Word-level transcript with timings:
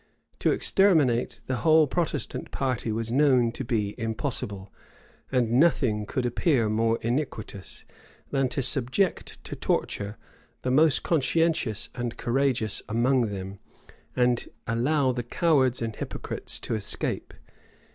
To 0.39 0.51
exterminate 0.51 1.41
the 1.45 1.57
whole 1.57 1.85
Protestant 1.85 2.49
party 2.49 2.91
was 2.91 3.11
known 3.11 3.51
to 3.51 3.63
be 3.63 3.93
impossible; 3.99 4.73
and 5.31 5.51
nothing 5.51 6.07
could 6.07 6.25
appear 6.25 6.69
more 6.69 6.97
iniquitous, 7.03 7.85
than 8.31 8.49
to 8.49 8.63
subject 8.63 9.37
to 9.43 9.55
torture 9.55 10.17
the 10.63 10.71
most 10.71 11.03
conscientious 11.03 11.89
and 11.93 12.17
courageous 12.17 12.81
among 12.89 13.27
them, 13.27 13.59
and 14.15 14.49
allow 14.65 15.11
the 15.11 15.21
cowards 15.21 15.83
and 15.83 15.95
hypocrites 15.95 16.59
to 16.61 16.73
escape. 16.73 17.35